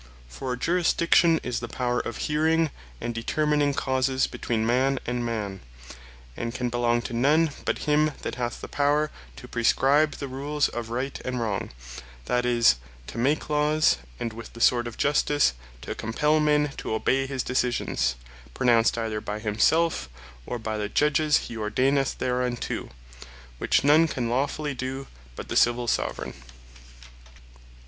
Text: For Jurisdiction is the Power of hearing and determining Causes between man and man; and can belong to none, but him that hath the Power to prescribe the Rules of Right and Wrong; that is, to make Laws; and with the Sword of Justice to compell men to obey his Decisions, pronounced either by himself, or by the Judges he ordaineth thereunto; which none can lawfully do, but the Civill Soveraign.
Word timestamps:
For 0.27 0.55
Jurisdiction 0.57 1.39
is 1.43 1.59
the 1.59 1.67
Power 1.67 1.99
of 1.99 2.17
hearing 2.25 2.71
and 2.99 3.13
determining 3.13 3.75
Causes 3.75 4.25
between 4.25 4.65
man 4.65 4.97
and 5.05 5.23
man; 5.23 5.59
and 6.35 6.55
can 6.55 6.69
belong 6.69 7.03
to 7.03 7.13
none, 7.13 7.51
but 7.65 7.77
him 7.85 8.11
that 8.23 8.33
hath 8.33 8.61
the 8.61 8.67
Power 8.67 9.11
to 9.35 9.47
prescribe 9.47 10.13
the 10.13 10.27
Rules 10.27 10.69
of 10.69 10.89
Right 10.89 11.21
and 11.23 11.39
Wrong; 11.39 11.69
that 12.25 12.47
is, 12.47 12.77
to 13.05 13.19
make 13.19 13.47
Laws; 13.47 13.97
and 14.19 14.33
with 14.33 14.53
the 14.53 14.59
Sword 14.59 14.87
of 14.87 14.97
Justice 14.97 15.53
to 15.83 15.93
compell 15.93 16.39
men 16.41 16.71
to 16.77 16.95
obey 16.95 17.27
his 17.27 17.43
Decisions, 17.43 18.15
pronounced 18.55 18.97
either 18.97 19.21
by 19.21 19.37
himself, 19.37 20.09
or 20.47 20.57
by 20.57 20.79
the 20.79 20.89
Judges 20.89 21.37
he 21.45 21.55
ordaineth 21.55 22.17
thereunto; 22.17 22.89
which 23.59 23.83
none 23.83 24.07
can 24.07 24.29
lawfully 24.31 24.73
do, 24.73 25.05
but 25.35 25.47
the 25.47 25.55
Civill 25.55 25.85
Soveraign. 25.87 26.33